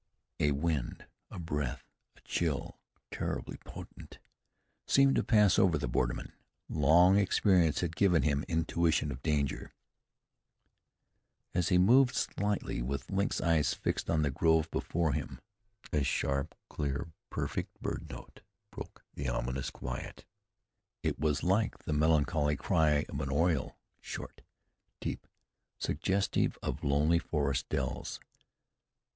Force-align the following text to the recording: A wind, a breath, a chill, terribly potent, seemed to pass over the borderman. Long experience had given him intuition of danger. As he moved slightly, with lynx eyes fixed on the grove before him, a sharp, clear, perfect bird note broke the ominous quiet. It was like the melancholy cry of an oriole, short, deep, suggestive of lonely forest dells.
A 0.39 0.49
wind, 0.49 1.05
a 1.29 1.37
breath, 1.37 1.83
a 2.17 2.21
chill, 2.21 2.79
terribly 3.11 3.57
potent, 3.57 4.17
seemed 4.87 5.13
to 5.17 5.23
pass 5.23 5.59
over 5.59 5.77
the 5.77 5.87
borderman. 5.87 6.31
Long 6.69 7.19
experience 7.19 7.81
had 7.81 7.95
given 7.95 8.23
him 8.23 8.43
intuition 8.47 9.11
of 9.11 9.21
danger. 9.21 9.69
As 11.53 11.69
he 11.69 11.77
moved 11.77 12.15
slightly, 12.15 12.81
with 12.81 13.11
lynx 13.11 13.39
eyes 13.41 13.75
fixed 13.75 14.09
on 14.09 14.23
the 14.23 14.31
grove 14.31 14.71
before 14.71 15.13
him, 15.13 15.39
a 15.93 16.01
sharp, 16.03 16.55
clear, 16.67 17.11
perfect 17.29 17.79
bird 17.79 18.09
note 18.09 18.41
broke 18.71 19.03
the 19.13 19.29
ominous 19.29 19.69
quiet. 19.69 20.25
It 21.03 21.19
was 21.19 21.43
like 21.43 21.77
the 21.77 21.93
melancholy 21.93 22.55
cry 22.55 23.05
of 23.07 23.21
an 23.21 23.29
oriole, 23.29 23.77
short, 23.99 24.41
deep, 24.99 25.27
suggestive 25.77 26.57
of 26.63 26.83
lonely 26.83 27.19
forest 27.19 27.69
dells. 27.69 28.19